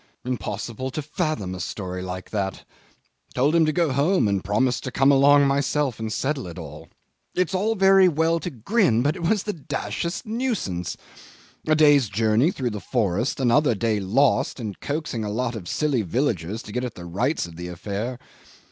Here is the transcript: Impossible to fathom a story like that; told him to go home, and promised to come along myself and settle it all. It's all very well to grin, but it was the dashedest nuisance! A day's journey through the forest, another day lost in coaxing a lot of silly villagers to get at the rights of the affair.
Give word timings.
Impossible 0.25 0.89
to 0.89 0.99
fathom 1.03 1.53
a 1.53 1.59
story 1.59 2.01
like 2.01 2.31
that; 2.31 2.65
told 3.35 3.53
him 3.53 3.67
to 3.67 3.71
go 3.71 3.91
home, 3.91 4.27
and 4.27 4.43
promised 4.43 4.83
to 4.83 4.91
come 4.91 5.11
along 5.11 5.45
myself 5.45 5.99
and 5.99 6.11
settle 6.11 6.47
it 6.47 6.57
all. 6.57 6.87
It's 7.35 7.53
all 7.53 7.75
very 7.75 8.07
well 8.07 8.39
to 8.39 8.49
grin, 8.49 9.03
but 9.03 9.15
it 9.15 9.21
was 9.21 9.43
the 9.43 9.53
dashedest 9.53 10.25
nuisance! 10.25 10.97
A 11.67 11.75
day's 11.75 12.09
journey 12.09 12.49
through 12.49 12.71
the 12.71 12.79
forest, 12.81 13.39
another 13.39 13.75
day 13.75 13.99
lost 13.99 14.59
in 14.59 14.73
coaxing 14.81 15.23
a 15.23 15.29
lot 15.29 15.55
of 15.55 15.67
silly 15.67 16.01
villagers 16.01 16.63
to 16.63 16.71
get 16.71 16.83
at 16.83 16.95
the 16.95 17.05
rights 17.05 17.45
of 17.45 17.55
the 17.55 17.67
affair. 17.67 18.17